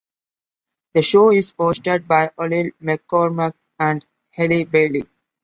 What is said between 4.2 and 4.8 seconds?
Elly